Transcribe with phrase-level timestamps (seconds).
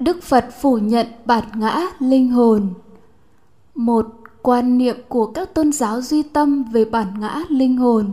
[0.00, 2.68] Đức Phật phủ nhận bản ngã linh hồn.
[3.74, 4.06] Một
[4.42, 8.12] quan niệm của các tôn giáo duy tâm về bản ngã linh hồn.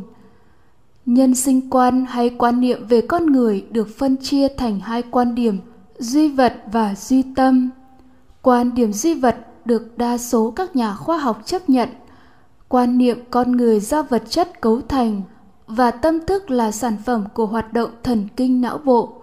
[1.05, 5.35] Nhân sinh quan hay quan niệm về con người được phân chia thành hai quan
[5.35, 5.59] điểm,
[5.99, 7.69] duy vật và duy tâm.
[8.41, 9.35] Quan điểm duy vật
[9.65, 11.89] được đa số các nhà khoa học chấp nhận.
[12.67, 15.21] Quan niệm con người do vật chất cấu thành
[15.67, 19.13] và tâm thức là sản phẩm của hoạt động thần kinh não bộ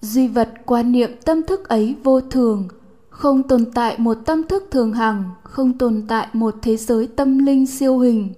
[0.00, 2.68] duy vật quan niệm tâm thức ấy vô thường
[3.10, 7.38] không tồn tại một tâm thức thường hằng không tồn tại một thế giới tâm
[7.38, 8.34] linh siêu hình.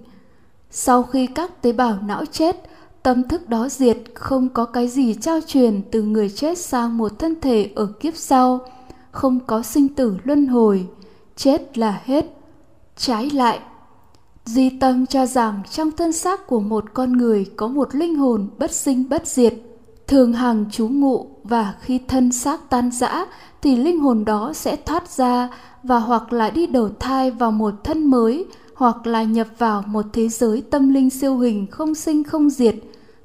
[0.71, 2.69] Sau khi các tế bào não chết
[3.03, 7.19] tâm thức đó diệt không có cái gì trao truyền từ người chết sang một
[7.19, 8.59] thân thể ở kiếp sau
[9.11, 10.87] không có sinh tử luân hồi
[11.35, 12.25] chết là hết
[12.97, 13.59] trái lại.
[14.45, 18.49] Di tâm cho rằng trong thân xác của một con người có một linh hồn
[18.57, 19.53] bất sinh bất diệt,
[20.11, 23.25] thường hàng trú ngụ và khi thân xác tan rã
[23.61, 25.49] thì linh hồn đó sẽ thoát ra
[25.83, 28.45] và hoặc là đi đầu thai vào một thân mới
[28.75, 32.75] hoặc là nhập vào một thế giới tâm linh siêu hình không sinh không diệt,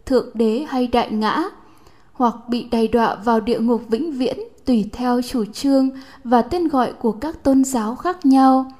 [0.07, 1.43] thượng đế hay đại ngã,
[2.13, 5.91] hoặc bị đầy đọa vào địa ngục vĩnh viễn tùy theo chủ trương
[6.25, 8.73] và tên gọi của các tôn giáo khác nhau.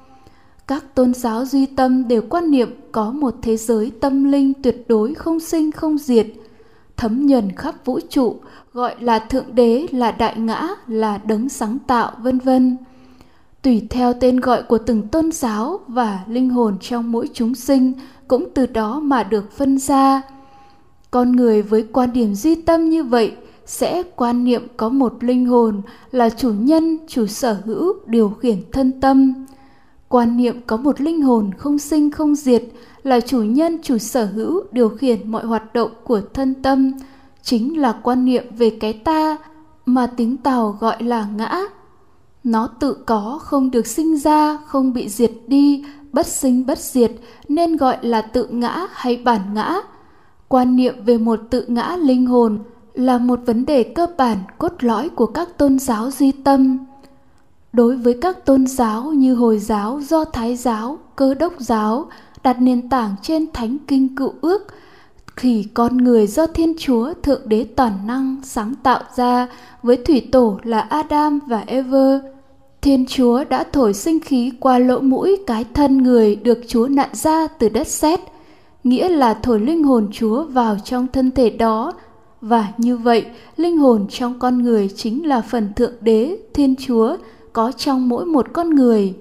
[0.67, 4.85] Các tôn giáo duy tâm đều quan niệm có một thế giới tâm linh tuyệt
[4.87, 6.27] đối không sinh không diệt
[6.97, 8.35] thấm nhuần khắp vũ trụ,
[8.73, 12.77] gọi là thượng đế, là đại ngã, là đấng sáng tạo, vân vân.
[13.61, 17.93] Tùy theo tên gọi của từng tôn giáo và linh hồn trong mỗi chúng sinh
[18.27, 20.21] cũng từ đó mà được phân ra.
[21.11, 25.45] Con người với quan điểm duy tâm như vậy sẽ quan niệm có một linh
[25.45, 25.81] hồn
[26.11, 29.45] là chủ nhân, chủ sở hữu, điều khiển thân tâm.
[30.07, 32.63] Quan niệm có một linh hồn không sinh không diệt
[33.07, 36.91] là chủ nhân, chủ sở hữu, điều khiển mọi hoạt động của thân tâm,
[37.41, 39.37] chính là quan niệm về cái ta
[39.85, 41.61] mà tiếng tàu gọi là ngã.
[42.43, 47.11] Nó tự có, không được sinh ra, không bị diệt đi, bất sinh bất diệt,
[47.47, 49.75] nên gọi là tự ngã hay bản ngã.
[50.47, 52.59] Quan niệm về một tự ngã linh hồn
[52.93, 56.77] là một vấn đề cơ bản cốt lõi của các tôn giáo duy tâm.
[57.73, 62.09] Đối với các tôn giáo như hồi giáo, do thái giáo, cơ đốc giáo
[62.47, 64.67] đặt nền tảng trên thánh kinh cựu ước,
[65.37, 69.47] thì con người do thiên chúa thượng đế toàn năng sáng tạo ra
[69.83, 72.21] với thủy tổ là adam và ever
[72.81, 77.09] thiên chúa đã thổi sinh khí qua lỗ mũi cái thân người được chúa nặn
[77.13, 78.19] ra từ đất sét,
[78.83, 81.93] nghĩa là thổi linh hồn chúa vào trong thân thể đó.
[82.41, 83.25] Và như vậy,
[83.57, 87.17] linh hồn trong con người chính là phần thượng đế, thiên chúa,
[87.53, 89.13] có trong mỗi một con người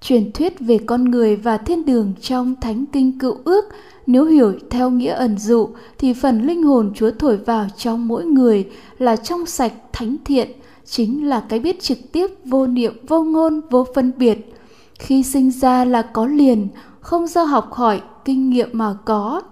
[0.00, 3.64] truyền thuyết về con người và thiên đường trong thánh kinh cựu ước.
[4.06, 8.24] Nếu hiểu theo nghĩa ẩn dụ, thì phần linh hồn chúa thổi vào trong mỗi
[8.24, 10.50] người là trong sạch thánh thiện,
[10.84, 14.54] chính là cái biết trực tiếp, vô niệm, vô ngôn, vô phân biệt.
[14.98, 16.68] Khi sinh ra là có liền,
[17.00, 19.42] không do học hỏi, kinh nghiệm mà có.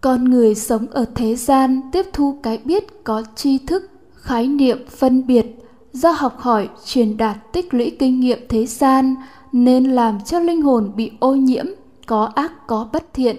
[0.00, 4.78] Con người sống ở thế gian tiếp thu cái biết có tri thức, khái niệm
[4.98, 5.46] phân biệt,
[5.92, 9.14] do học hỏi, truyền đạt tích lũy kinh nghiệm thế gian
[9.52, 11.66] nên làm cho linh hồn bị ô nhiễm,
[12.06, 13.36] có ác, có bất thiện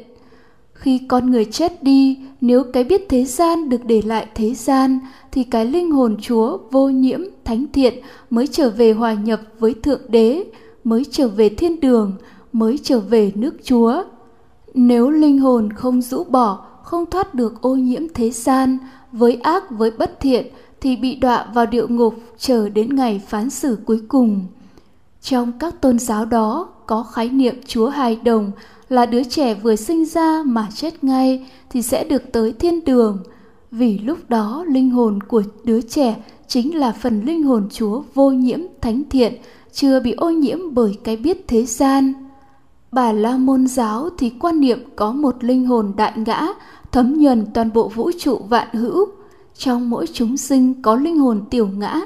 [0.79, 4.99] khi con người chết đi, nếu cái biết thế gian được để lại thế gian,
[5.31, 7.93] thì cái linh hồn chúa vô nhiễm, thánh thiện
[8.29, 10.43] mới trở về hòa nhập với thượng đế,
[10.83, 12.13] mới trở về thiên đường,
[12.53, 14.03] mới trở về nước chúa
[14.73, 18.77] nếu linh hồn không rũ bỏ, không thoát được ô nhiễm thế gian
[19.11, 20.47] với ác, với bất thiện,
[20.81, 24.45] thì bị đọa vào địa ngục chờ đến ngày phán xử cuối cùng.
[25.21, 28.51] Trong các tôn giáo đó có khái niệm Chúa hài đồng
[28.89, 33.23] là đứa trẻ vừa sinh ra mà chết ngay thì sẽ được tới thiên đường.
[33.71, 36.15] Vì lúc đó linh hồn của đứa trẻ
[36.47, 39.33] chính là phần linh hồn Chúa vô nhiễm thánh thiện,
[39.71, 42.13] chưa bị ô nhiễm bởi cái biết thế gian.
[42.91, 46.47] Bà La Môn giáo thì quan niệm có một linh hồn đại ngã
[46.91, 49.07] thấm nhuần toàn bộ vũ trụ vạn hữu
[49.57, 52.01] trong mỗi chúng sinh có linh hồn tiểu ngã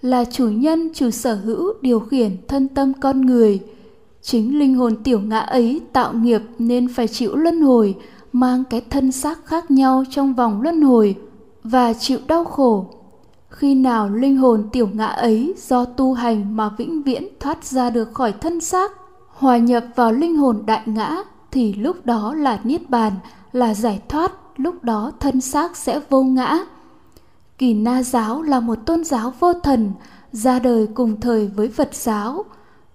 [0.00, 3.60] là chủ nhân chủ sở hữu điều khiển thân tâm con người.
[4.22, 7.96] Chính linh hồn tiểu ngã ấy tạo nghiệp nên phải chịu luân hồi,
[8.32, 11.16] mang cái thân xác khác nhau trong vòng luân hồi
[11.64, 12.86] và chịu đau khổ.
[13.48, 17.90] Khi nào linh hồn tiểu ngã ấy do tu hành mà vĩnh viễn thoát ra
[17.90, 18.92] được khỏi thân xác,
[19.28, 21.16] hòa nhập vào linh hồn đại ngã
[21.50, 23.12] thì lúc đó là niết bàn,
[23.52, 26.58] là giải thoát, lúc đó thân xác sẽ vô ngã.
[27.58, 29.92] Kỳ Na giáo là một tôn giáo vô thần,
[30.32, 32.44] ra đời cùng thời với Phật giáo.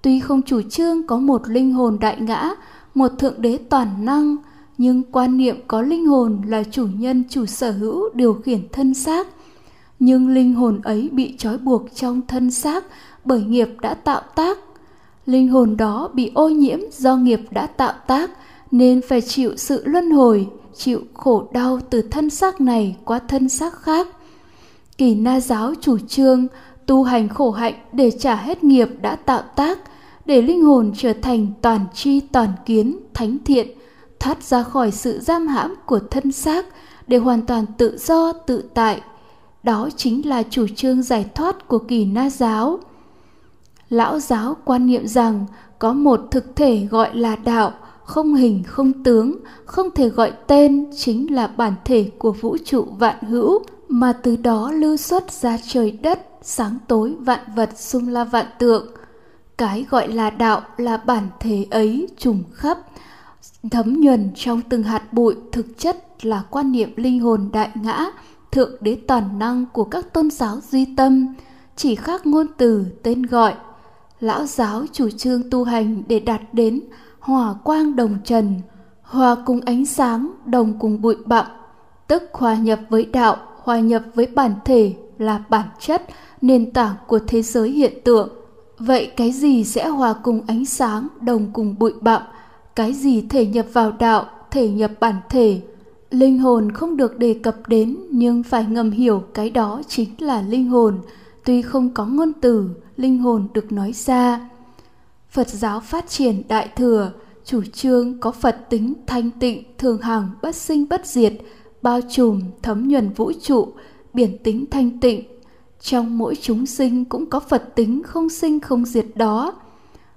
[0.02, 2.50] Tuy không chủ trương có một linh hồn đại ngã,
[2.94, 4.36] một thượng đế toàn năng,
[4.78, 8.94] nhưng quan niệm có linh hồn là chủ nhân chủ sở hữu điều khiển thân
[8.94, 9.28] xác.
[10.00, 12.84] nhưng linh hồn ấy bị trói buộc trong thân xác
[13.26, 14.58] bởi nghiệp đã tạo tác
[15.26, 18.32] linh hồn đó bị ô nhiễm do nghiệp đã tạo tác
[18.72, 23.50] nên phải chịu sự luân hồi chịu khổ đau từ thân xác này qua thân
[23.50, 24.08] xác khác
[24.98, 26.48] kỳ na giáo chủ trương
[26.86, 29.80] tu hành khổ hạnh để trả hết nghiệp đã tạo tác,
[30.26, 33.68] để linh hồn trở thành toàn tri, toàn kiến, thánh thiện,
[34.20, 36.66] thoát ra khỏi sự giam hãm của thân xác
[37.08, 39.02] để hoàn toàn tự do, tự tại.
[39.64, 42.80] Đó chính là chủ trương giải thoát của kỳ na giáo.
[43.90, 45.46] Lão giáo quan niệm rằng
[45.80, 47.72] có một thực thể gọi là đạo,
[48.04, 52.88] không hình, không tướng, không thể gọi tên chính là bản thể của vũ trụ
[53.00, 53.64] vạn hữu
[53.96, 58.46] mà từ đó lưu xuất ra trời đất, sáng tối vạn vật xung la vạn
[58.60, 58.88] tượng.
[59.58, 62.78] Cái gọi là đạo là bản thể ấy trùng khắp,
[63.72, 68.06] thấm nhuần trong từng hạt bụi, thực chất là quan niệm linh hồn đại ngã,
[68.52, 71.36] thượng đế toàn năng của các tôn giáo duy tâm.
[71.76, 73.54] Chỉ khác ngôn từ, tên gọi.
[74.20, 76.82] Lão giáo chủ trương tu hành để đạt đến
[77.20, 78.62] hòa quang đồng trần,
[79.02, 81.46] hòa cùng ánh sáng, đồng cùng bụi bặm,
[82.08, 86.04] tức hòa nhập với đạo hòa nhập với bản thể là bản chất,
[86.42, 88.30] nền tảng của thế giới hiện tượng.
[88.80, 92.22] Vậy cái gì sẽ hòa cùng ánh sáng, đồng cùng bụi bặm?
[92.76, 95.62] Cái gì thể nhập vào đạo, thể nhập bản thể?
[96.12, 100.42] Linh hồn không được đề cập đến, nhưng phải ngầm hiểu cái đó chính là
[100.42, 101.00] linh hồn.
[101.46, 104.50] Tuy không có ngôn từ, linh hồn được nói ra.
[105.30, 107.12] Phật giáo phát triển đại thừa,
[107.46, 111.34] chủ trương có phật tính thanh tịnh, thường hằng, bất sinh bất diệt
[111.84, 113.68] bao trùm thấm nhuần vũ trụ,
[114.14, 115.24] biển tính thanh tịnh.
[115.82, 119.54] Trong mỗi chúng sinh cũng có phật tính không sinh không diệt đó.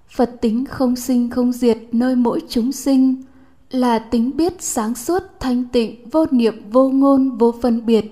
[0.09, 3.23] Phật tính không sinh không diệt nơi mỗi chúng sinh
[3.71, 8.05] là tính biết sáng suốt, thanh tịnh, vô niệm, vô ngôn, vô phân biệt,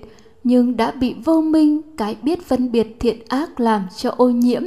[0.43, 4.63] nhưng đã bị vô minh, cái biết phân biệt thiện ác làm cho ô nhiễm.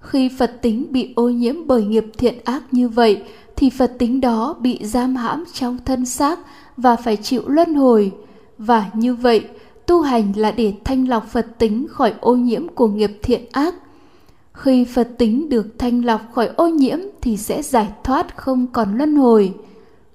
[0.00, 3.22] Khi phật tính bị ô nhiễm bởi nghiệp thiện ác như vậy,
[3.56, 6.38] thì phật tính đó bị giam hãm trong thân xác
[6.76, 8.12] và phải chịu luân hồi.
[8.58, 9.48] Và như vậy,
[9.86, 13.74] tu hành là để thanh lọc phật tính khỏi ô nhiễm của nghiệp thiện ác.
[14.52, 18.98] Khi phật tính được thanh lọc khỏi ô nhiễm thì sẽ giải thoát không còn
[18.98, 19.54] luân hồi.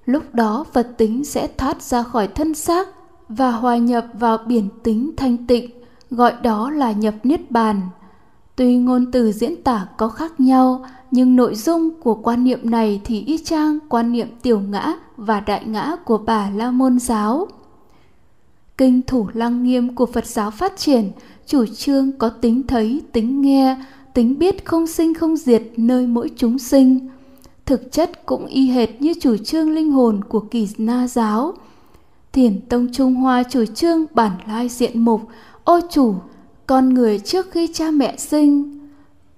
[0.04, 2.88] Lúc đó phật tính sẽ thoát ra khỏi thân xác
[3.28, 5.70] và hòa nhập vào biển tính thanh tịnh,
[6.10, 7.80] gọi đó là nhập niết bàn.
[8.56, 13.00] Tuy ngôn từ diễn tả có khác nhau nhưng nội dung của quan niệm này
[13.04, 17.48] thì y chang quan niệm tiểu ngã và đại ngã của bà la môn giáo.
[18.78, 21.10] Kinh thủ lăng nghiêm của phật giáo phát triển,
[21.46, 23.76] chủ trương có tính thấy, tính nghe,
[24.14, 27.08] tính biết không sinh không diệt nơi mỗi chúng sinh.
[27.66, 31.54] Thực chất cũng y hệt như chủ trương linh hồn của kỳ na giáo.
[32.32, 35.20] Thiền tông trung hoa chủ trương bản lai diện mục,
[35.64, 36.14] ô chủ,
[36.66, 38.79] con người trước khi cha mẹ sinh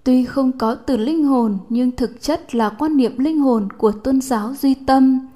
[0.04, 3.93] tuy không có từ linh hồn, nhưng thực chất là quan niệm linh hồn của
[3.93, 5.28] tôn giáo duy tâm.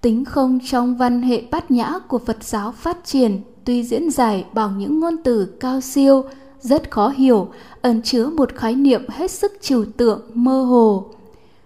[0.00, 4.44] Tính không trong văn hệ bát nhã của phật giáo phát triển, tuy diễn giải
[4.54, 6.24] bằng những ngôn từ cao siêu,
[6.60, 7.48] rất khó hiểu,
[7.82, 11.04] ẩn chứa một khái niệm hết sức trừu tượng, mơ hồ.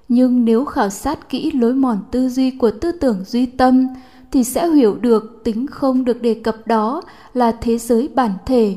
[0.08, 3.86] Nhưng nếu khảo sát kỹ lối mòn tư duy của tư tưởng duy tâm,
[4.30, 7.02] thì sẽ hiểu được tính không được đề cập đó
[7.34, 8.76] là thế giới bản thể.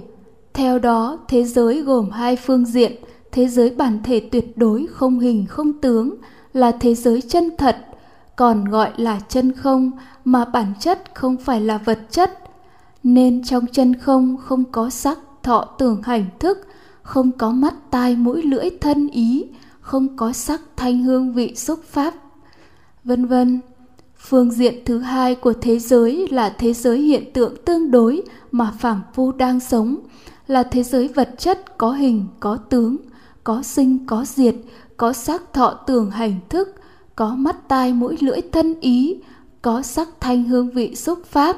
[0.54, 2.92] Theo đó, thế giới gồm hai phương diện
[3.36, 6.16] thế giới bản thể tuyệt đối không hình, không tướng,
[6.54, 7.78] là thế giới chân thật,
[8.36, 9.92] còn gọi là chân không
[10.26, 12.40] mà bản chất không phải là vật chất.
[13.04, 16.68] Nên trong chân không không có sắc, thọ, tưởng, hành thức,
[17.02, 19.46] không có mắt, tai, mũi, lưỡi, thân, ý,
[19.80, 22.14] không có sắc, thanh hương, vị, xúc pháp.
[23.04, 23.60] Vân vân,
[24.18, 28.22] phương diện thứ hai của thế giới là thế giới hiện tượng tương đối
[28.52, 29.98] mà phàm phu đang sống,
[30.48, 32.98] là thế giới vật chất có hình, có tướng
[33.46, 34.56] có sinh, có diệt,
[34.98, 36.76] có sắc thọ tưởng hành thức,
[37.16, 39.18] có mắt tai mũi lưỡi thân ý,
[39.62, 41.58] có sắc thanh hương vị xúc pháp.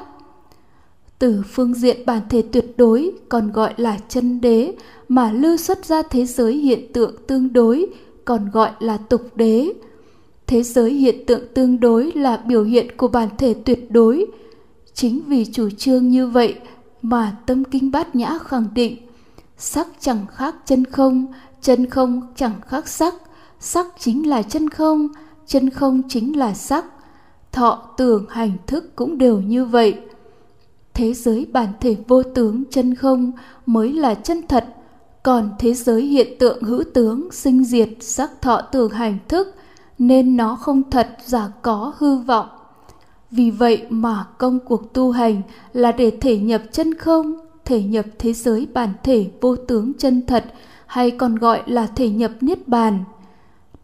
[1.18, 4.74] Từ phương diện bản thể tuyệt đối, còn gọi là chân đế,
[5.08, 7.86] mà lưu xuất ra thế giới hiện tượng tương đối,
[8.24, 9.72] còn gọi là tục đế.
[10.46, 14.26] Thế giới hiện tượng tương đối là biểu hiện của bản thể tuyệt đối.
[14.94, 16.54] Chính vì chủ trương như vậy
[17.02, 18.96] mà tâm kinh bát nhã khẳng định,
[19.58, 21.26] sắc chẳng khác chân không
[21.60, 23.14] chân không chẳng khác sắc
[23.60, 25.08] sắc chính là chân không
[25.48, 26.84] chân không chính là sắc.
[27.52, 29.98] Thọ, tưởng, hành, thức cũng đều như vậy.
[30.94, 33.32] Thế giới bản thể vô tướng chân không
[33.66, 34.64] mới là chân thật.
[35.22, 39.54] Còn thế giới hiện tượng hữu tướng, sinh diệt, sắc thọ, tưởng, hành, thức,
[39.98, 42.46] nên nó không thật giả có hư vọng.
[43.30, 48.06] Vì vậy mà công cuộc tu hành là để thể nhập chân không, thể nhập
[48.18, 50.44] thế giới bản thể vô tướng chân thật
[50.88, 53.04] hay còn gọi là thể nhập niết bàn.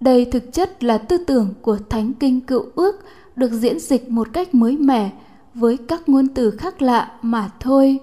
[0.01, 3.05] Đây thực chất là tư tưởng của Thánh Kinh Cựu Ước
[3.37, 5.11] được diễn dịch một cách mới mẻ
[5.55, 7.99] với các ngôn từ khác lạ mà thôi.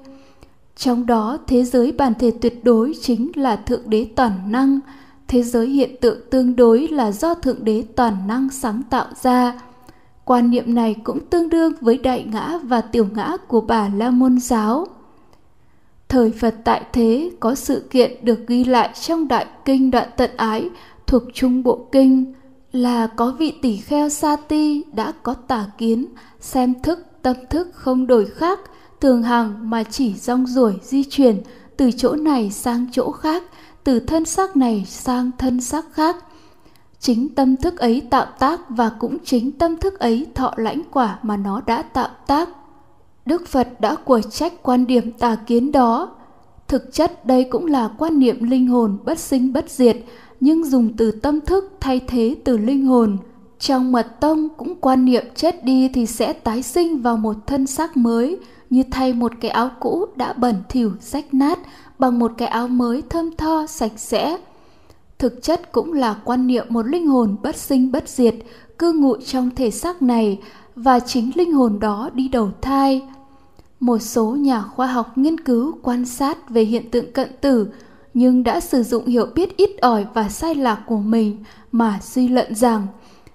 [0.76, 4.80] Trong đó thế giới bản thể tuyệt đối chính là Thượng Đế toàn năng,
[5.28, 9.62] thế giới hiện tượng tương đối là do Thượng Đế toàn năng sáng tạo ra.
[10.26, 14.10] Quan niệm này cũng tương đương với đại ngã và tiểu ngã của bà La
[14.10, 14.88] Môn giáo.
[16.12, 20.32] Thời Phật tại thế có sự kiện được ghi lại trong Đại Kinh Đoạn Tận
[20.38, 20.70] Ái
[21.08, 22.34] thuộc Trung Bộ Kinh
[22.72, 26.06] là có vị tỷ kheo sa ti đã có tà kiến,
[26.40, 28.60] xem thức, tâm thức không đổi khác,
[29.02, 31.42] thường hàng mà chỉ rong ruổi di chuyển
[31.78, 33.44] từ chỗ này sang chỗ khác,
[33.84, 36.16] từ thân xác này sang thân xác khác.
[37.00, 41.20] Chính tâm thức ấy tạo tác và cũng chính tâm thức ấy thọ lãnh quả
[41.22, 42.50] mà nó đã tạo tác.
[43.26, 46.16] Đức Phật đã của trách quan điểm tà kiến đó.
[46.68, 49.98] Thực chất đây cũng là quan niệm linh hồn bất sinh bất diệt,
[50.40, 53.18] nhưng dùng từ tâm thức thay thế từ linh hồn.
[53.60, 57.68] Trong mật tông cũng quan niệm chết đi thì sẽ tái sinh vào một thân
[57.68, 58.38] xác mới,
[58.70, 61.60] như thay một cái áo cũ đã bẩn thỉu rách nát
[62.00, 64.38] bằng một cái áo mới thơm tho sạch sẽ.
[65.20, 68.36] Thực chất cũng là quan niệm một linh hồn bất sinh bất diệt,
[68.78, 70.40] cư ngụ trong thể xác này
[70.76, 73.02] và chính linh hồn đó đi đầu thai.
[73.80, 77.68] Một số nhà khoa học nghiên cứu quan sát về hiện tượng cận tử
[78.14, 82.28] nhưng đã sử dụng hiểu biết ít ỏi và sai lạc của mình mà suy
[82.28, 82.88] luận rằng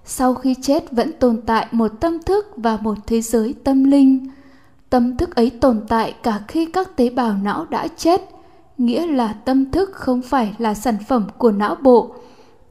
[0.05, 4.27] sau khi chết vẫn tồn tại một tâm thức và một thế giới tâm linh.
[4.89, 8.21] Tâm thức ấy tồn tại cả khi các tế bào não đã chết,
[8.77, 12.15] nghĩa là tâm thức không phải là sản phẩm của não bộ.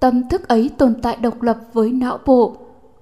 [0.01, 2.57] Tâm thức ấy tồn tại độc lập với não bộ.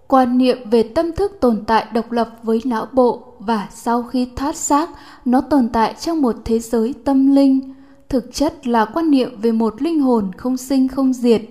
[0.08, 4.28] Quan niệm về tâm thức tồn tại độc lập với não bộ và sau khi
[4.36, 4.90] thoát xác,
[5.24, 7.74] nó tồn tại trong một thế giới tâm linh
[8.08, 11.42] thực chất là quan niệm về một linh hồn không sinh không diệt.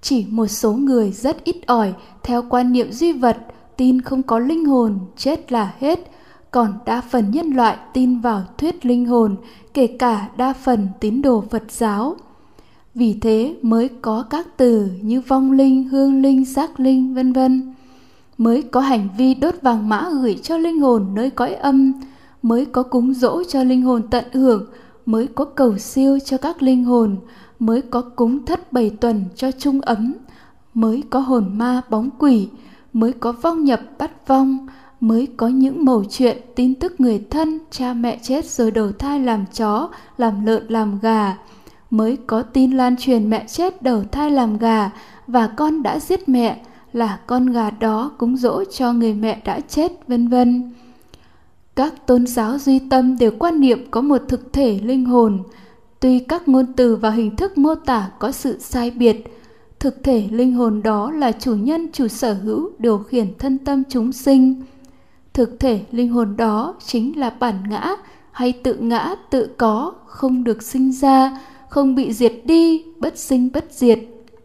[0.00, 3.36] Chỉ một số người rất ít ỏi theo quan niệm duy vật
[3.76, 6.10] tin không có linh hồn, chết là hết,
[6.50, 9.36] còn đa phần nhân loại tin vào thuyết linh hồn,
[9.74, 12.16] kể cả đa phần tín đồ Phật giáo.
[12.94, 17.74] Vì thế mới có các từ như vong linh, hương linh, giác linh, vân vân.
[18.38, 21.92] Mới có hành vi đốt vàng mã gửi cho linh hồn nơi cõi âm,
[22.42, 24.66] mới có cúng dỗ cho linh hồn tận hưởng,
[25.06, 27.16] mới có cầu siêu cho các linh hồn,
[27.58, 30.14] mới có cúng thất bảy tuần cho trung ấm,
[30.74, 32.48] mới có hồn ma bóng quỷ,
[32.92, 34.66] mới có vong nhập bắt vong,
[35.00, 39.20] mới có những mẩu chuyện tin tức người thân cha mẹ chết rồi đầu thai
[39.20, 41.36] làm chó, làm lợn làm gà,
[41.96, 44.90] mới có tin lan truyền mẹ chết đầu thai làm gà
[45.26, 49.60] và con đã giết mẹ là con gà đó cúng dỗ cho người mẹ đã
[49.60, 50.72] chết vân vân
[51.76, 55.42] các tôn giáo duy tâm đều quan niệm có một thực thể linh hồn.
[56.00, 59.24] Tuy các ngôn từ và hình thức mô tả có sự sai biệt,
[59.78, 63.82] thực thể linh hồn đó là chủ nhân chủ sở hữu điều khiển thân tâm
[63.88, 64.62] chúng sinh.
[65.32, 67.96] Thực thể linh hồn đó chính là bản ngã
[68.32, 71.40] hay tự ngã tự có, không được sinh ra,
[71.74, 73.98] không bị diệt đi, bất sinh bất diệt.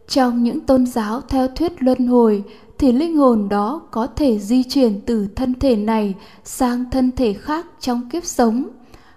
[0.07, 2.43] Trong những tôn giáo theo thuyết luân hồi,
[2.77, 7.33] thì linh hồn đó có thể di chuyển từ thân thể này sang thân thể
[7.33, 8.67] khác trong kiếp sống.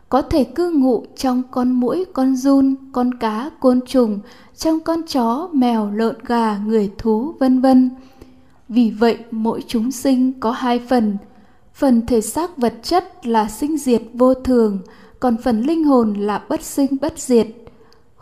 [0.09, 4.19] Có thể cư ngụ trong con muỗi con giun con cá côn trùng
[4.57, 7.91] trong con chó mèo lợn gà người thú vân vân.
[8.69, 11.17] Vì vậy mỗi chúng sinh có hai phần.
[11.75, 14.79] Phần thể xác vật chất là sinh diệt vô thường
[15.21, 17.47] còn phần linh hồn là bất sinh bất diệt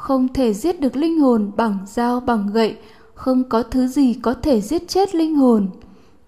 [0.00, 2.76] không thể giết được linh hồn bằng dao, bằng gậy.
[3.14, 5.69] Không có thứ gì có thể giết chết linh hồn.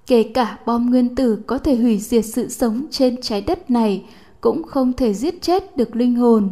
[0.06, 4.04] Kể cả bom nguyên tử có thể hủy diệt sự sống trên trái đất này,
[4.40, 6.48] cũng không thể giết chết được linh hồn.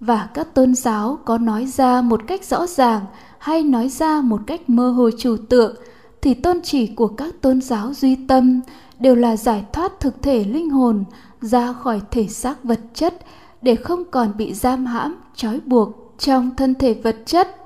[0.00, 3.02] Và các tôn giáo có nói ra một cách rõ ràng,
[3.38, 5.76] hay nói ra một cách mơ hồ trừu tượng,
[6.22, 8.60] thì tôn chỉ của các tôn giáo duy tâm
[9.00, 11.04] đều là giải thoát thực thể linh hồn,
[11.40, 13.14] ra khỏi thể xác vật chất,
[13.62, 17.56] để không còn bị giam hãm, trói buộc trong thân thể vật chất,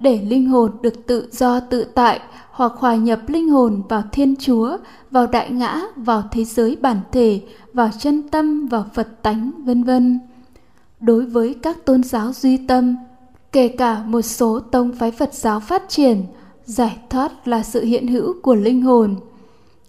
[0.00, 2.20] để linh hồn được tự do tự tại
[2.50, 4.76] hoặc hòa nhập linh hồn vào thiên chúa,
[5.10, 7.40] vào đại ngã, vào thế giới bản thể,
[7.72, 10.20] vào chân tâm, vào phật tánh, vân vân.
[11.00, 12.96] Đối với các tôn giáo duy tâm,
[13.52, 16.24] kể cả một số tông phái phật giáo phát triển,
[16.64, 19.16] giải thoát là sự hiện hữu của linh hồn.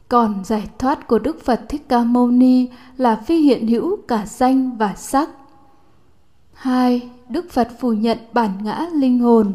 [0.10, 2.68] Còn giải thoát của đức phật thích ca mâu ni
[2.98, 5.30] là phi hiện hữu cả danh và sắc.
[6.54, 9.54] Hai đức phật phủ nhận bản ngã linh hồn.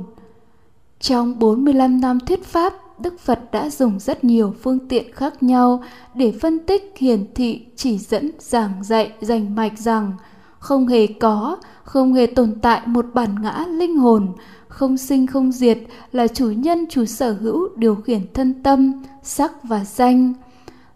[1.01, 5.83] Trong 45 năm thuyết pháp, Đức Phật đã dùng rất nhiều phương tiện khác nhau
[6.15, 10.13] để phân tích hiển thị chỉ dẫn giảng dạy rành mạch rằng
[10.59, 14.33] không hề có không hề tồn tại một bản ngã linh hồn
[14.69, 15.79] không sinh không diệt
[16.13, 20.33] là chủ nhân chủ sở hữu điều khiển thân tâm sắc và danh.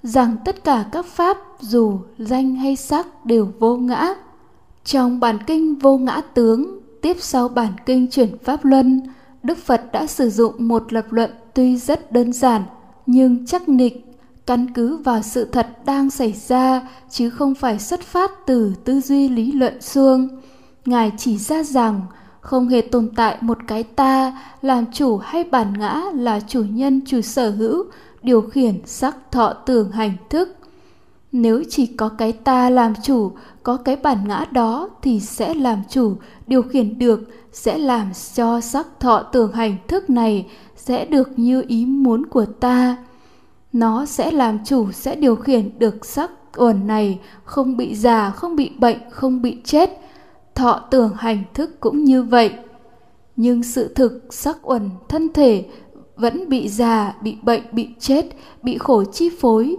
[0.03, 4.15] Rằng tất cả các pháp dù danh hay sắc đều vô ngã
[4.85, 9.03] trong bản kinh vô ngã tướng, tiếp sau bản kinh chuyển pháp luân,
[9.43, 12.63] đức phật đã sử dụng một lập luận tuy rất đơn giản,
[13.07, 14.07] nhưng chắc nịch,
[14.47, 19.01] căn cứ vào sự thật đang xảy ra, chứ không phải xuất phát từ tư
[19.01, 20.29] duy lý luận xuông
[20.85, 22.01] ngài chỉ ra rằng,
[22.41, 27.01] không hề tồn tại một cái ta làm chủ hay bản ngã là chủ nhân,
[27.07, 27.85] chủ sở hữu,
[28.23, 30.57] điều khiển, sắc, thọ, tưởng, hành, thức
[31.33, 35.83] nếu chỉ có cái ta làm chủ, có cái bản ngã đó thì sẽ làm
[35.91, 37.21] chủ, điều khiển được,
[37.53, 40.47] sẽ làm cho sắc thọ tưởng hành thức này
[40.77, 42.97] sẽ được như ý muốn của ta.
[43.73, 48.57] Nó sẽ làm chủ, sẽ điều khiển được sắc uẩn này, không bị già, không
[48.57, 49.91] bị bệnh, không bị chết.
[50.55, 52.53] Thọ tưởng hành thức cũng như vậy.
[53.37, 55.67] Nhưng sự thực sắc uẩn thân thể
[56.17, 58.27] vẫn bị già, bị bệnh, bị chết,
[58.63, 59.77] bị khổ chi phối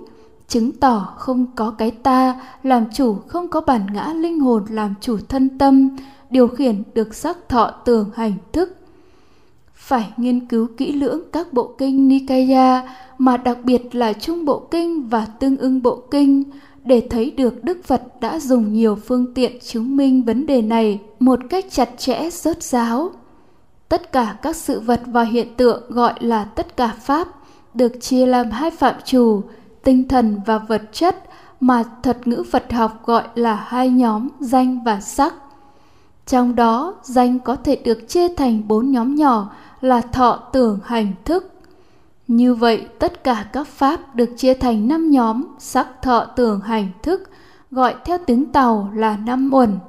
[0.54, 4.94] chứng tỏ không có cái ta làm chủ không có bản ngã linh hồn làm
[5.02, 5.98] chủ thân tâm
[6.30, 8.78] điều khiển được sắc thọ tưởng hành thức
[9.74, 12.82] phải nghiên cứu kỹ lưỡng các bộ kinh Nikaya
[13.18, 16.44] mà đặc biệt là trung bộ kinh và tương ưng bộ kinh
[16.84, 21.00] để thấy được Đức Phật đã dùng nhiều phương tiện chứng minh vấn đề này
[21.20, 23.12] một cách chặt chẽ rốt ráo.
[23.90, 27.28] Tất cả các sự vật và hiện tượng gọi là tất cả pháp
[27.74, 29.42] được chia làm hai phạm trù,
[29.84, 31.24] tinh thần và vật chất
[31.60, 35.34] mà thuật ngữ Phật học gọi là hai nhóm danh và sắc.
[36.25, 41.13] Trong đó, danh có thể được chia thành bốn nhóm nhỏ là thọ tưởng hành
[41.25, 41.50] thức.
[42.28, 46.92] Như vậy, tất cả các pháp được chia thành năm nhóm sắc thọ tưởng hành
[47.04, 47.30] thức,
[47.72, 49.80] gọi theo tiếng Tàu là năm uẩn.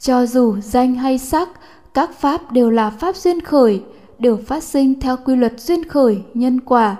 [0.00, 1.48] Cho dù danh hay sắc,
[1.94, 3.82] các pháp đều là pháp duyên khởi,
[4.18, 6.96] đều phát sinh theo quy luật duyên khởi, nhân quả.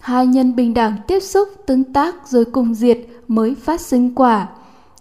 [0.00, 4.48] Hai nhân bình đẳng tiếp xúc, tương tác rồi cùng diệt mới phát sinh quả.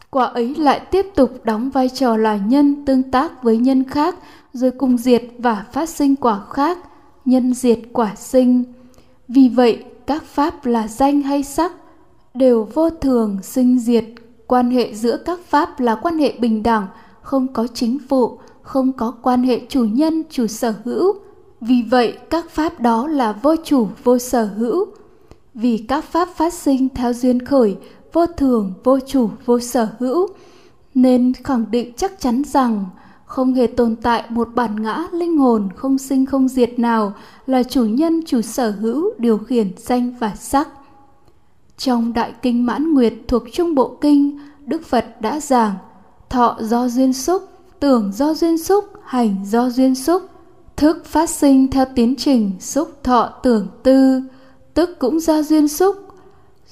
[0.10, 4.16] Quả ấy lại tiếp tục đóng vai trò là nhân tương tác với nhân khác
[4.54, 6.78] rồi cùng diệt và phát sinh quả khác,
[7.26, 8.64] nhân diệt quả sinh.
[9.28, 11.72] Vì vậy, các pháp là danh hay sắc
[12.34, 14.06] đều vô thường sinh diệt,
[14.48, 16.88] quan hệ giữa các pháp là quan hệ bình đẳng,
[17.22, 21.16] không có chính phụ, không có quan hệ chủ nhân chủ sở hữu.
[21.62, 24.86] Vì vậy, các pháp đó là vô chủ vô sở hữu.
[25.54, 27.76] Vì các pháp phát sinh theo duyên khởi,
[28.14, 30.28] vô thường, vô chủ, vô sở hữu,
[30.94, 32.86] nên khẳng định chắc chắn rằng
[33.28, 37.14] không hề tồn tại một bản ngã linh hồn không sinh không diệt nào
[37.48, 40.70] là chủ nhân chủ sở hữu điều khiển danh và sắc
[41.78, 45.74] trong đại kinh mãn nguyệt thuộc trung bộ kinh đức phật đã giảng
[46.30, 47.44] thọ do duyên xúc
[47.80, 50.22] tưởng do duyên xúc hành do duyên xúc
[50.78, 54.22] thức phát sinh theo tiến trình xúc, thọ, tưởng, tư.
[54.74, 55.96] Tức cũng do duyên xúc.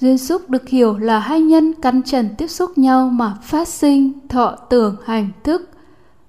[0.00, 4.12] Duyên xúc được hiểu là hai nhân căn trần tiếp xúc nhau mà phát sinh,
[4.28, 5.70] thọ, tưởng, hành, thức.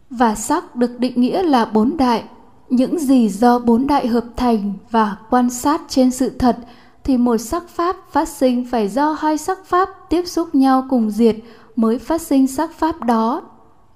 [0.09, 2.23] Và sắc được định nghĩa là bốn đại.
[2.69, 6.57] Những gì do bốn đại hợp thành và quan sát trên sự thật
[7.03, 11.11] thì một sắc pháp phát sinh phải do hai sắc pháp tiếp xúc nhau cùng
[11.11, 11.35] diệt
[11.75, 13.41] mới phát sinh sắc pháp đó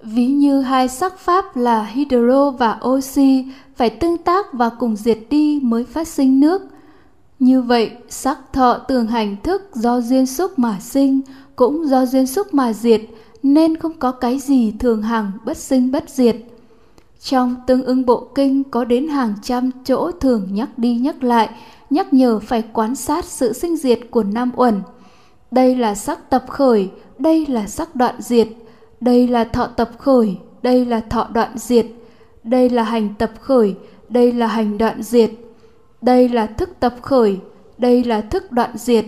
[0.04, 5.18] ví như hai sắc pháp là hydro và oxy phải tương tác và cùng diệt
[5.30, 6.62] đi mới phát sinh nước
[7.40, 11.22] như vậy sắc thọ tường hành thức do duyên xúc mà sinh
[11.56, 13.02] cũng do duyên xúc mà diệt
[13.44, 16.36] nên không có cái gì thường hằng bất sinh bất diệt.
[17.22, 21.50] Trong tương ưng bộ kinh có đến hàng trăm chỗ thường nhắc đi nhắc lại,
[21.90, 24.82] nhắc nhở phải quan sát sự sinh diệt của nam uẩn.
[25.52, 28.48] Đây là sắc tập khởi, đây là sắc đoạn diệt,
[29.02, 31.86] đây là thọ tập khởi, đây là thọ đoạn diệt,
[32.44, 33.76] đây là hành tập khởi,
[34.10, 35.32] đây là hành đoạn diệt,
[36.02, 37.40] đây là thức tập khởi,
[37.78, 39.06] đây là thức đoạn diệt,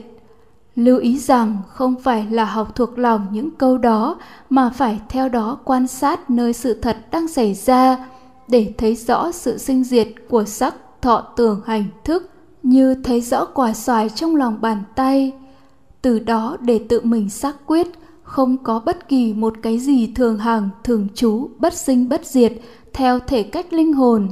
[0.76, 4.18] lưu ý rằng không phải là học thuộc lòng những câu đó
[4.50, 8.08] mà phải theo đó quan sát nơi sự thật đang xảy ra
[8.48, 12.30] để thấy rõ sự sinh diệt của sắc thọ tưởng hành thức
[12.64, 15.32] như thấy rõ quả xoài trong lòng bàn tay.
[16.02, 17.88] Từ đó để tự mình xác quyết
[18.34, 22.54] không có bất kỳ một cái gì thường hàng thường trú, bất sinh, bất diệt,
[22.94, 24.30] theo thể cách linh hồn.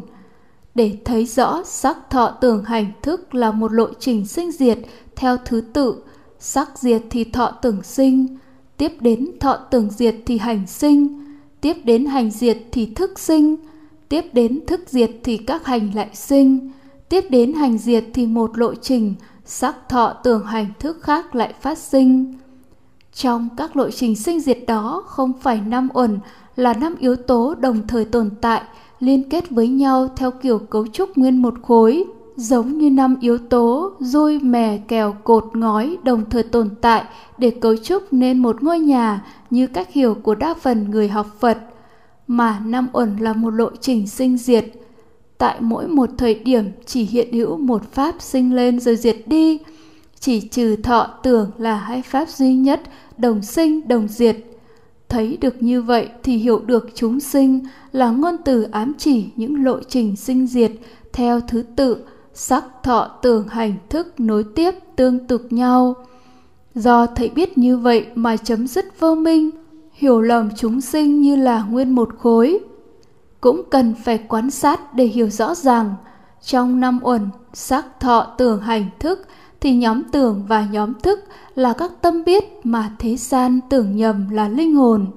[0.75, 4.77] Để thấy rõ sắc thọ tưởng hành thức là một lộ trình sinh diệt
[5.15, 6.03] theo thứ tự,
[6.39, 8.37] sắc diệt thì thọ tưởng sinh,
[8.77, 11.23] tiếp đến thọ tưởng diệt thì hành sinh,
[11.61, 13.55] tiếp đến hành diệt thì thức sinh,
[14.09, 16.71] tiếp đến thức diệt thì các hành lại sinh,
[17.09, 21.53] tiếp đến hành diệt thì một lộ trình, sắc thọ tưởng hành thức khác lại
[21.61, 22.40] phát sinh.
[23.13, 26.19] Trong các lộ trình sinh diệt đó không phải năm uẩn
[26.55, 28.61] là năm yếu tố đồng thời tồn tại,
[28.99, 33.37] liên kết với nhau theo kiểu cấu trúc nguyên một khối, giống như năm yếu
[33.37, 37.03] tố dôi, mè, kèo, cột, ngói đồng thời tồn tại
[37.37, 41.27] để cấu trúc nên một ngôi nhà như cách hiểu của đa phần người học
[41.39, 41.57] Phật.
[42.27, 44.65] Mà năm uẩn là một lộ trình sinh diệt.
[45.37, 49.59] Tại mỗi một thời điểm chỉ hiện hữu một pháp sinh lên rồi diệt đi,
[50.21, 52.81] chỉ trừ thọ tưởng là hai pháp duy nhất,
[53.17, 54.35] đồng sinh, đồng diệt.
[55.09, 59.63] Thấy được như vậy thì hiểu được chúng sinh là ngôn từ ám chỉ những
[59.63, 60.71] lộ trình sinh diệt
[61.13, 61.97] theo thứ tự,
[62.33, 65.95] sắc thọ tưởng hành thức nối tiếp tương tục nhau.
[66.75, 69.49] Do thấy biết như vậy mà chấm dứt vô minh,
[69.91, 72.59] hiểu lầm chúng sinh như là nguyên một khối.
[73.41, 75.93] Cũng cần phải quan sát để hiểu rõ ràng,
[76.41, 79.27] trong năm uẩn, sắc thọ tưởng hành thức
[79.61, 81.19] thì nhóm tưởng và nhóm thức
[81.55, 85.07] là các tâm biết mà thế gian tưởng nhầm là linh hồn.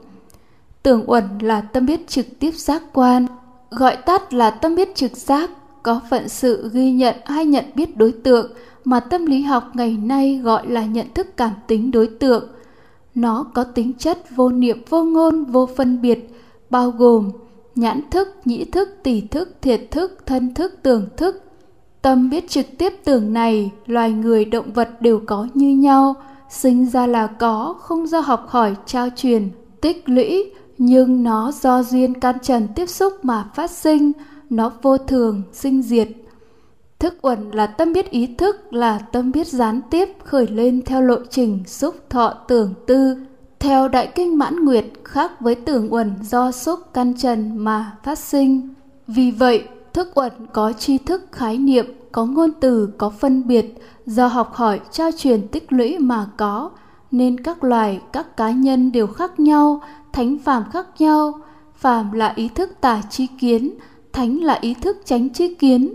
[0.82, 3.26] Tưởng uẩn là tâm biết trực tiếp giác quan,
[3.70, 5.50] gọi tắt là tâm biết trực giác,
[5.82, 8.52] có phận sự ghi nhận hay nhận biết đối tượng
[8.84, 12.48] mà tâm lý học ngày nay gọi là nhận thức cảm tính đối tượng.
[13.14, 16.30] Nó có tính chất vô niệm vô ngôn vô phân biệt,
[16.70, 17.30] bao gồm
[17.74, 21.43] nhãn thức, nhĩ thức, tỷ thức, thiệt thức, thân thức, tưởng thức,
[22.04, 26.14] Tâm biết trực tiếp tưởng này, loài người động vật đều có như nhau,
[26.50, 31.82] sinh ra là có, không do học hỏi, trao truyền, tích lũy, nhưng nó do
[31.82, 34.12] duyên can trần tiếp xúc mà phát sinh,
[34.50, 36.08] nó vô thường, sinh diệt.
[36.98, 41.02] Thức uẩn là tâm biết ý thức, là tâm biết gián tiếp khởi lên theo
[41.02, 43.16] lộ trình xúc thọ tưởng tư.
[43.58, 48.18] Theo Đại Kinh Mãn Nguyệt khác với tưởng uẩn do xúc căn trần mà phát
[48.18, 48.68] sinh.
[49.06, 49.64] Vì vậy,
[49.94, 53.74] Thức uẩn có tri thức khái niệm, có ngôn từ, có phân biệt,
[54.06, 56.70] do học hỏi, trao truyền tích lũy mà có,
[57.10, 61.32] nên các loài, các cá nhân đều khác nhau, thánh phàm khác nhau.
[61.74, 63.70] Phàm là ý thức tả chi kiến,
[64.12, 65.94] thánh là ý thức tránh chi kiến.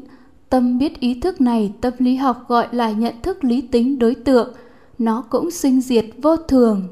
[0.49, 4.15] Tâm biết ý thức này tâm lý học gọi là nhận thức lý tính đối
[4.15, 4.53] tượng,
[4.97, 6.87] nó cũng sinh diệt vô thường.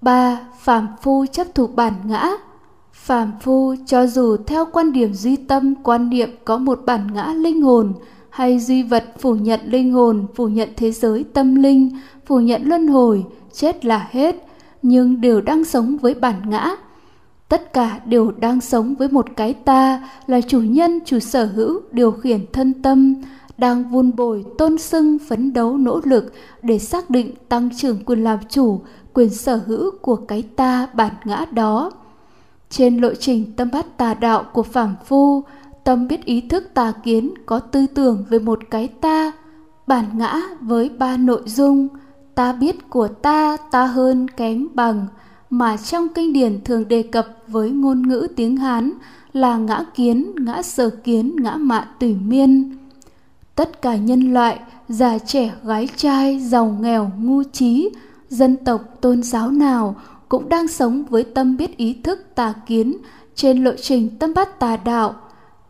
[0.00, 0.40] 3.
[0.58, 2.30] Phàm phu chấp thủ bản ngã
[2.94, 7.32] Phàm phu cho dù theo quan điểm duy tâm quan niệm có một bản ngã
[7.36, 7.92] linh hồn
[8.30, 11.90] hay duy vật phủ nhận linh hồn, phủ nhận thế giới tâm linh,
[12.26, 14.36] phủ nhận luân hồi, chết là hết,
[14.82, 16.76] nhưng đều đang sống với bản ngã.
[17.48, 21.80] Tất cả đều đang sống với một cái ta là chủ nhân, chủ sở hữu,
[21.92, 23.14] điều khiển thân tâm,
[23.58, 28.24] đang vun bồi, tôn sưng, phấn đấu, nỗ lực để xác định tăng trưởng quyền
[28.24, 28.80] làm chủ,
[29.14, 31.90] quyền sở hữu của cái ta bản ngã đó.
[32.76, 35.42] Trên lộ trình tâm bắt tà đạo của phàm phu,
[35.84, 39.32] tâm biết ý thức tà kiến có tư tưởng về một cái ta,
[39.86, 41.88] bản ngã với ba nội dung,
[42.34, 45.06] ta biết của ta, ta hơn, kém, bằng,
[45.50, 48.92] mà trong kinh điển thường đề cập với ngôn ngữ tiếng Hán
[49.32, 52.76] là ngã kiến, ngã sở kiến, ngã mạ tùy miên.
[53.54, 54.58] Tất cả nhân loại,
[54.88, 57.90] già trẻ, gái trai, giàu nghèo, ngu trí,
[58.28, 59.96] dân tộc, tôn giáo nào
[60.28, 62.96] cũng đang sống với tâm biết ý thức tà kiến
[63.34, 65.14] trên lộ trình tâm bắt tà đạo,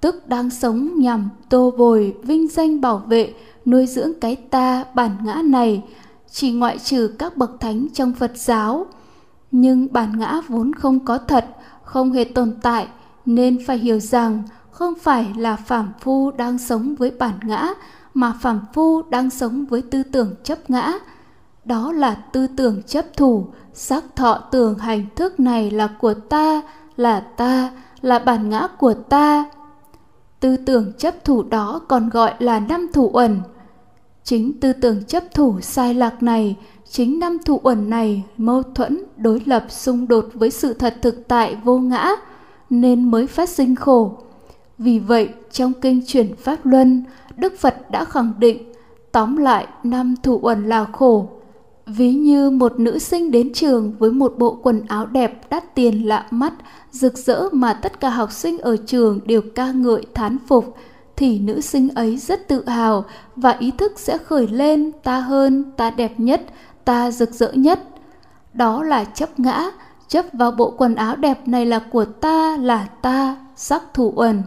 [0.00, 3.34] tức đang sống nhằm tô bồi, vinh danh bảo vệ,
[3.66, 5.82] nuôi dưỡng cái ta bản ngã này,
[6.30, 8.86] chỉ ngoại trừ các bậc thánh trong Phật giáo.
[9.50, 11.46] Nhưng bản ngã vốn không có thật,
[11.84, 12.88] không hề tồn tại,
[13.26, 17.68] nên phải hiểu rằng không phải là phàm phu đang sống với bản ngã,
[18.14, 20.92] mà phàm phu đang sống với tư tưởng chấp ngã.
[21.64, 26.62] Đó là tư tưởng chấp thủ, sắc thọ tưởng hành thức này là của ta
[26.96, 29.44] là ta là bản ngã của ta.
[30.40, 33.40] Tư tưởng chấp thủ đó còn gọi là năm thủ uẩn.
[34.24, 36.56] Chính tư tưởng chấp thủ sai lạc này
[36.88, 41.28] chính năm thủ uẩn này mâu thuẫn đối lập xung đột với sự thật thực
[41.28, 42.10] tại vô ngã
[42.70, 44.18] nên mới phát sinh khổ.
[44.78, 47.04] Vì vậy trong kinh chuyển pháp luân
[47.36, 48.72] đức phật đã khẳng định
[49.12, 51.28] tóm lại năm thủ uẩn là khổ.
[51.86, 56.08] Ví như một nữ sinh đến trường với một bộ quần áo đẹp đắt tiền
[56.08, 56.52] lạ mắt,
[56.90, 60.76] rực rỡ mà tất cả học sinh ở trường đều ca ngợi thán phục,
[61.16, 63.04] thì nữ sinh ấy rất tự hào
[63.36, 66.42] và ý thức sẽ khởi lên ta hơn, ta đẹp nhất,
[66.84, 67.80] ta rực rỡ nhất.
[68.52, 69.70] Đó là chấp ngã,
[70.08, 74.42] chấp vào bộ quần áo đẹp này là của ta, là ta, sắc thủ uẩn.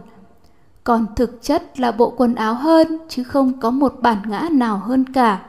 [0.84, 4.76] Còn thực chất là bộ quần áo hơn chứ không có một bản ngã nào
[4.76, 5.40] hơn cả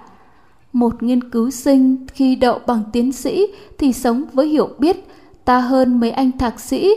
[0.74, 5.06] một nghiên cứu sinh khi đậu bằng tiến sĩ thì sống với hiểu biết
[5.46, 6.90] ta hơn mấy anh thạc sĩ,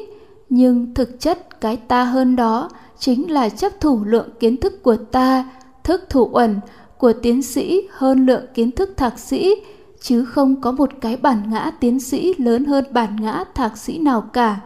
[0.48, 4.96] nhưng thực chất cái ta hơn đó chính là chấp thủ lượng kiến thức của
[4.96, 5.50] ta,
[5.84, 6.60] thức thủ ẩn
[6.98, 9.54] của tiến sĩ hơn lượng kiến thức thạc sĩ,
[10.00, 13.98] chứ không có một cái bản ngã tiến sĩ lớn hơn bản ngã thạc sĩ
[13.98, 14.60] nào cả.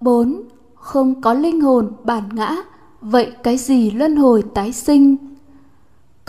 [0.00, 0.42] 4.
[0.74, 2.56] Không có linh hồn bản ngã,
[3.00, 5.16] vậy cái gì luân hồi tái sinh?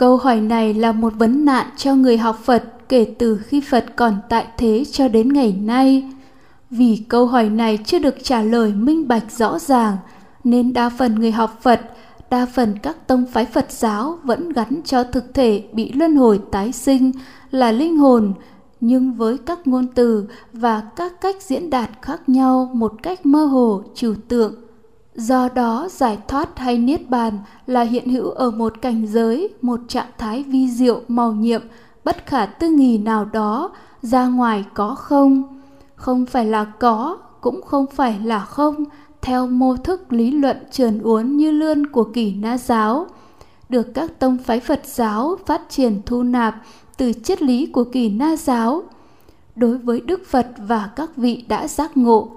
[0.02, 3.84] Câu hỏi này là một vấn nạn cho người học Phật kể từ khi Phật
[3.96, 6.12] còn tại thế cho đến ngày nay.
[6.70, 9.96] Vì câu hỏi này chưa được trả lời minh bạch rõ ràng,
[10.44, 11.80] nên đa phần người học Phật,
[12.30, 16.40] đa phần các tông phái Phật giáo vẫn gắn cho thực thể bị luân hồi
[16.50, 17.12] tái sinh
[17.50, 18.32] là linh hồn,
[18.80, 23.44] nhưng với các ngôn từ và các cách diễn đạt khác nhau một cách mơ
[23.44, 24.54] hồ, trừu tượng.
[25.14, 29.80] Do đó, giải thoát hay niết bàn là hiện hữu ở một cảnh giới, một
[29.88, 31.62] trạng thái vi diệu màu nhiệm,
[32.04, 33.70] bất khả tư nghì nào đó,
[34.02, 35.60] ra ngoài có không.
[35.94, 38.84] Không phải là có, cũng không phải là không,
[39.22, 43.06] theo mô thức lý luận trườn uốn như lươn của kỷ na giáo,
[43.68, 46.54] được các tông phái Phật giáo phát triển thu nạp
[46.96, 48.82] từ triết lý của kỳ na giáo.
[49.56, 52.28] Đối với đức phật và các vị đã giác ngộ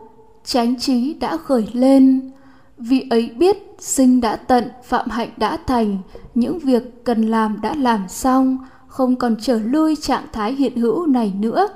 [0.44, 2.32] chánh trí đã khởi lên
[2.78, 5.98] vì ấy biết, sinh đã tận, phạm hạnh đã thành.
[6.36, 8.58] Những việc cần làm đã làm xong,
[8.88, 11.68] không còn trở lui trạng thái hiện hữu này nữa.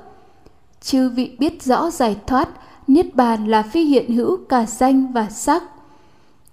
[0.80, 2.48] Chư vị biết rõ giải thoát,
[2.86, 5.62] niết bàn là phi hiện hữu cả danh và sắc.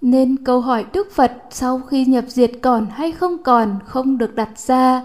[0.00, 4.34] Nên câu hỏi đức phật sau khi nhập diệt còn hay không còn không được
[4.34, 5.02] đặt ra.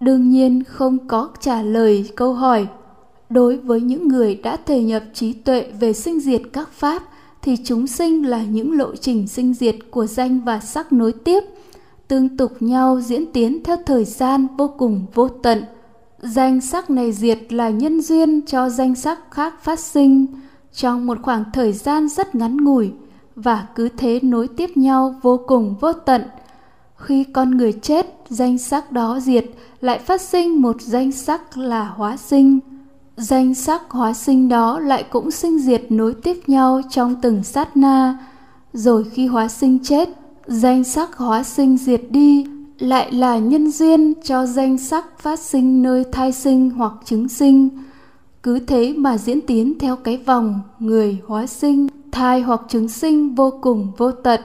[0.00, 2.66] Đương nhiên không có trả lời câu hỏi.
[3.30, 7.02] Đối với những người đã thể nhập trí tuệ về sinh diệt các pháp
[7.42, 11.40] thì chúng sinh là những lộ trình sinh diệt của danh và sắc nối tiếp,
[12.08, 15.64] tương tục nhau diễn tiến theo thời gian vô cùng vô tận.
[16.18, 20.26] Danh sắc này diệt là nhân duyên cho danh sắc khác phát sinh.
[20.72, 22.92] Trong một khoảng thời gian rất ngắn ngủi
[23.34, 26.22] và cứ thế nối tiếp nhau vô cùng vô tận,
[26.96, 29.44] khi con người chết, danh sắc đó diệt,
[29.80, 32.60] lại phát sinh một danh sắc là hóa sinh
[33.18, 37.76] danh sắc hóa sinh đó lại cũng sinh diệt nối tiếp nhau trong từng sát
[37.76, 38.18] na.
[38.72, 40.08] Rồi khi hóa sinh chết,
[40.46, 42.46] danh sắc hóa sinh diệt đi
[42.78, 47.68] lại là nhân duyên cho danh sắc phát sinh nơi thai sinh hoặc chứng sinh.
[48.42, 53.34] Cứ thế mà diễn tiến theo cái vòng người hóa sinh, thai hoặc chứng sinh
[53.34, 54.40] vô cùng vô tận.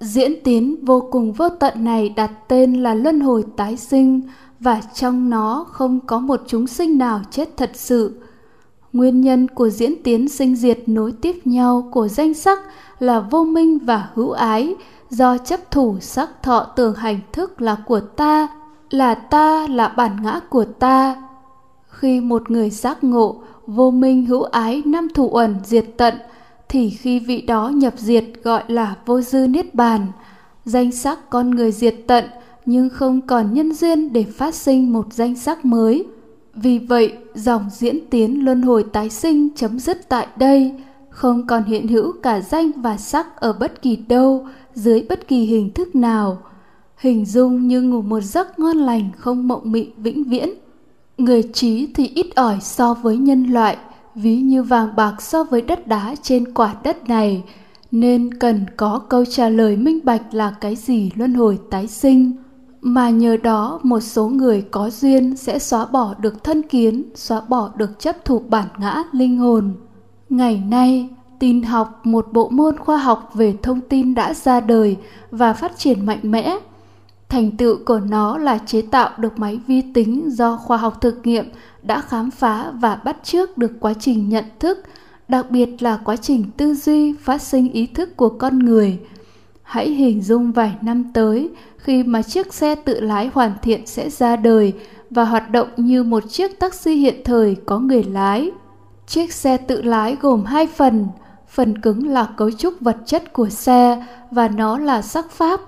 [0.00, 4.20] Diễn tiến vô cùng vô tận này đặt tên là luân hồi tái sinh
[4.60, 8.20] và trong nó không có một chúng sinh nào chết thật sự.
[8.92, 12.58] Nguyên nhân của diễn tiến sinh diệt nối tiếp nhau của danh sắc
[12.98, 14.74] là vô minh và hữu ái,
[15.10, 18.48] do chấp thủ sắc thọ tưởng hành thức là của ta,
[18.90, 21.22] là ta là bản ngã của ta.
[21.88, 26.14] Khi một người giác ngộ, vô minh hữu ái năm thủ uẩn diệt tận,
[26.68, 30.06] thì khi vị đó nhập diệt gọi là vô dư niết bàn.
[30.64, 32.24] Danh sắc con người diệt tận
[32.68, 36.06] nhưng không còn nhân duyên để phát sinh một danh sắc mới.
[36.54, 40.74] Vì vậy, dòng diễn tiến luân hồi tái sinh chấm dứt tại đây,
[41.10, 45.44] không còn hiện hữu cả danh và sắc ở bất kỳ đâu, dưới bất kỳ
[45.44, 46.38] hình thức nào.
[46.96, 50.50] Hình dung như ngủ một giấc ngon lành không mộng mị vĩnh viễn.
[51.18, 53.76] Người trí thì ít ỏi so với nhân loại,
[54.14, 57.42] ví như vàng bạc so với đất đá trên quả đất này,
[57.90, 62.36] nên cần có câu trả lời minh bạch là cái gì luân hồi tái sinh
[62.80, 67.40] mà nhờ đó, một số người có duyên sẽ xóa bỏ được thân kiến, xóa
[67.40, 69.74] bỏ được chấp thuộc bản ngã linh hồn.
[70.28, 74.96] Ngày nay, tin học một bộ môn khoa học về thông tin đã ra đời
[75.30, 76.58] và phát triển mạnh mẽ.
[77.28, 81.26] Thành tựu của nó là chế tạo được máy vi tính do khoa học thực
[81.26, 81.44] nghiệm
[81.82, 84.78] đã khám phá và bắt chước được quá trình nhận thức,
[85.28, 88.98] đặc biệt là quá trình tư duy, phát sinh ý thức của con người
[89.68, 94.10] hãy hình dung vài năm tới, khi mà chiếc xe tự lái hoàn thiện sẽ
[94.10, 94.72] ra đời
[95.10, 98.50] và hoạt động như một chiếc taxi hiện thời có người lái.
[99.06, 101.06] Chiếc xe tự lái gồm hai phần.
[101.48, 105.60] Phần cứng là cấu trúc vật chất của xe và nó là sắc pháp.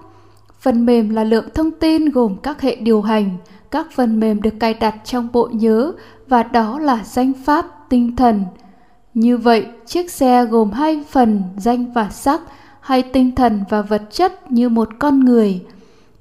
[0.60, 3.36] Phần mềm là lượng thông tin gồm các hệ điều hành,
[3.70, 5.92] các phần mềm được cài đặt trong bộ nhớ
[6.28, 8.44] và đó là danh pháp tinh thần.
[9.14, 12.40] Như vậy, chiếc xe gồm hai phần, danh và sắc
[12.90, 15.60] hay tinh thần và vật chất như một con người.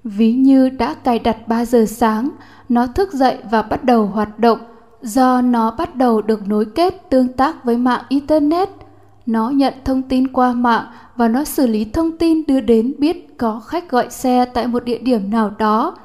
[0.03, 2.29] Ví như đã cài đặt 3 giờ sáng,
[2.69, 4.59] nó thức dậy và bắt đầu hoạt động.
[5.01, 8.69] Do nó bắt đầu được nối kết tương tác với mạng internet,
[9.25, 13.37] nó nhận thông tin qua mạng và nó xử lý thông tin đưa đến biết
[13.37, 15.97] có khách gọi xe tại một địa điểm nào đó.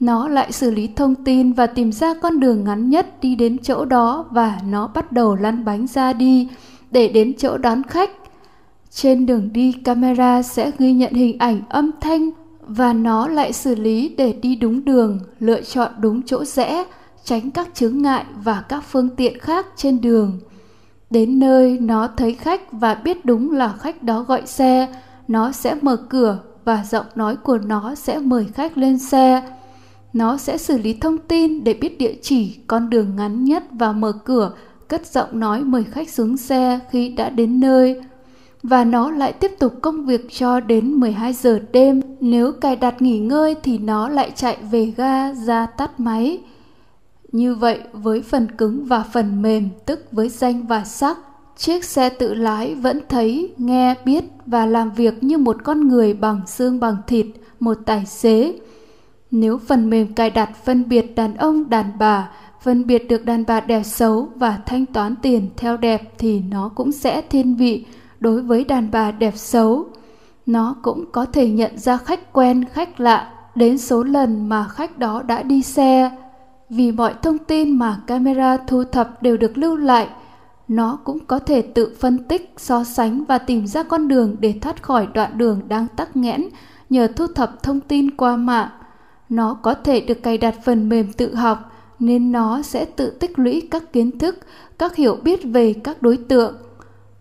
[0.00, 3.58] Nó lại xử lý thông tin và tìm ra con đường ngắn nhất đi đến
[3.58, 6.48] chỗ đó và nó bắt đầu lăn bánh ra đi
[6.90, 8.10] để đến chỗ đón khách
[8.94, 13.74] trên đường đi camera sẽ ghi nhận hình ảnh âm thanh và nó lại xử
[13.74, 16.84] lý để đi đúng đường lựa chọn đúng chỗ rẽ
[17.24, 20.38] tránh các chướng ngại và các phương tiện khác trên đường.
[21.10, 24.94] Đến nơi nó thấy khách và biết đúng là khách đó gọi xe,
[25.28, 29.42] nó sẽ mở cửa và giọng nói của nó sẽ mời khách lên xe.
[30.12, 33.92] Nó sẽ xử lý thông tin để biết địa chỉ, con đường ngắn nhất và
[33.92, 34.52] mở cửa,
[34.88, 38.00] cất giọng nói mời khách xuống xe khi đã đến nơi.
[38.62, 42.00] Và nó lại tiếp tục công việc cho đến 12 giờ đêm.
[42.20, 46.38] Nếu cài đặt nghỉ ngơi thì nó lại chạy về ga ra tắt máy.
[47.32, 51.18] Như vậy với phần cứng và phần mềm, tức với danh và sắc,
[51.56, 56.14] chiếc xe tự lái vẫn thấy, nghe, biết và làm việc như một con người
[56.14, 57.26] bằng xương bằng thịt,
[57.60, 58.54] một tài xế.
[59.30, 62.30] Nếu phần mềm cài đặt phân biệt đàn ông đàn bà,
[62.62, 66.68] phân biệt được đàn bà đẹp xấu và thanh toán tiền theo đẹp thì nó
[66.68, 67.84] cũng sẽ thiên vị
[68.22, 69.86] đối với đàn bà đẹp xấu.
[70.46, 74.98] Nó cũng có thể nhận ra khách quen, khách lạ đến số lần mà khách
[74.98, 76.10] đó đã đi xe.
[76.68, 80.08] Vì mọi thông tin mà camera thu thập đều được lưu lại,
[80.68, 84.54] nó cũng có thể tự phân tích, so sánh và tìm ra con đường để
[84.60, 86.48] thoát khỏi đoạn đường đang tắc nghẽn
[86.90, 88.68] nhờ thu thập thông tin qua mạng.
[89.28, 91.58] Nó có thể được cài đặt phần mềm tự học
[91.98, 94.38] nên nó sẽ tự tích lũy các kiến thức,
[94.78, 96.56] các hiểu biết về các đối tượng.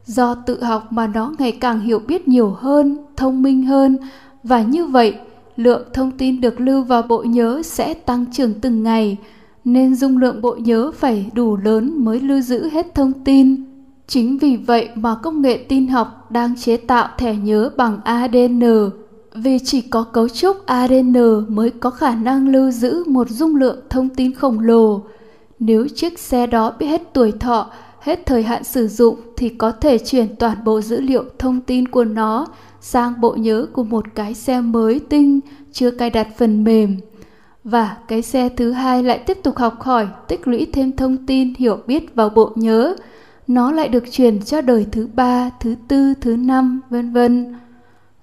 [0.06, 3.98] Do tự học mà nó ngày càng hiểu biết nhiều hơn, thông minh hơn
[4.44, 5.16] và như vậy,
[5.56, 9.18] lượng thông tin được lưu vào bộ nhớ sẽ tăng trưởng từng ngày,
[9.64, 13.66] nên dung lượng bộ nhớ phải đủ lớn mới lưu giữ hết thông tin.
[14.08, 18.62] Chính vì vậy mà công nghệ tin học đang chế tạo thẻ nhớ bằng ADN
[19.34, 21.16] vì chỉ có cấu trúc ADN
[21.48, 25.02] mới có khả năng lưu giữ một dung lượng thông tin khổng lồ.
[25.60, 27.70] Nếu chiếc xe đó bị hết tuổi thọ,
[28.02, 31.88] hết thời hạn sử dụng thì có thể chuyển toàn bộ dữ liệu thông tin
[31.88, 32.48] của nó
[32.82, 35.40] sang bộ nhớ của một cái xe mới tinh
[35.72, 36.98] chưa cài đặt phần mềm.
[37.64, 41.54] Và cái xe thứ hai lại tiếp tục học hỏi, tích lũy thêm thông tin
[41.58, 42.96] hiểu biết vào bộ nhớ.
[43.48, 47.56] Nó lại được truyền cho đời thứ ba, thứ tư, thứ năm, vân vân.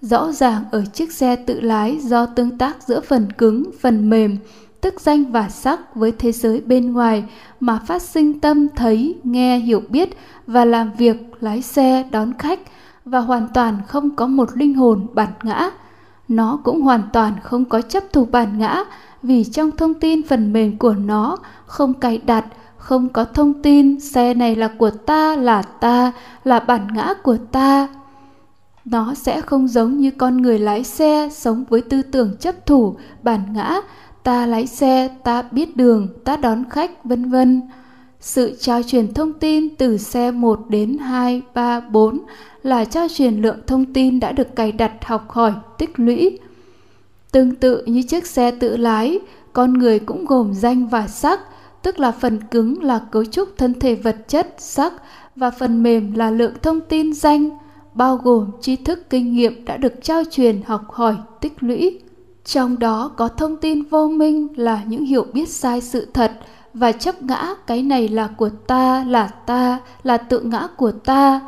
[0.00, 4.36] Rõ ràng ở chiếc xe tự lái do tương tác giữa phần cứng, phần mềm,
[4.80, 7.24] tức danh và sắc với thế giới bên ngoài
[7.60, 12.60] mà phát sinh tâm thấy, nghe, hiểu biết và làm việc lái xe, đón khách
[13.04, 15.70] và hoàn toàn không có một linh hồn bản ngã.
[16.28, 18.84] Nó cũng hoàn toàn không có chấp thủ bản ngã
[19.22, 21.36] vì trong thông tin phần mềm của nó
[21.66, 22.44] không cài đặt,
[22.76, 26.12] không có thông tin xe này là của ta, là ta,
[26.44, 27.88] là bản ngã của ta
[28.90, 32.96] nó sẽ không giống như con người lái xe sống với tư tưởng chấp thủ,
[33.22, 33.80] bản ngã,
[34.28, 37.62] ta lái xe, ta biết đường, ta đón khách, vân vân.
[38.20, 42.20] Sự trao truyền thông tin từ xe 1 đến 2, 3, 4
[42.62, 46.38] là trao truyền lượng thông tin đã được cài đặt học hỏi, tích lũy.
[47.32, 49.18] Tương tự như chiếc xe tự lái,
[49.52, 51.40] con người cũng gồm danh và sắc,
[51.82, 54.92] tức là phần cứng là cấu trúc thân thể vật chất, sắc
[55.36, 57.50] và phần mềm là lượng thông tin danh,
[57.94, 62.00] bao gồm tri thức kinh nghiệm đã được trao truyền học hỏi tích lũy
[62.48, 66.32] trong đó có thông tin vô minh là những hiểu biết sai sự thật
[66.74, 71.40] và chấp ngã cái này là của ta, là ta, là tự ngã của ta.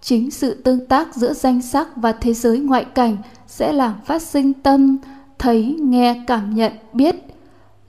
[0.00, 4.22] Chính sự tương tác giữa danh sắc và thế giới ngoại cảnh sẽ làm phát
[4.22, 4.96] sinh tâm,
[5.38, 7.16] thấy, nghe, cảm nhận, biết.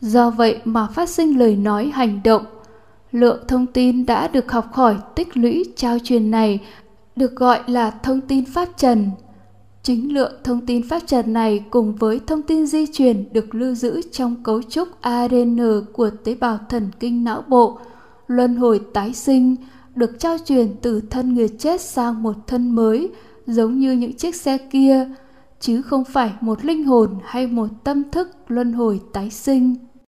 [0.01, 2.45] Do vậy mà phát sinh lời nói, hành động.
[3.12, 6.59] Lượng thông tin đã được học hỏi tích lũy trao truyền này
[7.15, 9.12] được gọi là thông tin pháp trần.
[9.89, 13.75] Chính lượng thông tin phát trần này cùng với thông tin di truyền được lưu
[13.75, 15.60] giữ trong cấu trúc ADN
[15.93, 17.80] của tế bào thần kinh não bộ,
[18.28, 19.56] luân hồi tái sinh,
[19.95, 23.10] được trao truyền từ thân người chết sang một thân mới,
[23.47, 25.08] giống như những chiếc xe kia,
[25.60, 29.75] chứ không phải một linh hồn hay một tâm thức luân hồi tái sinh.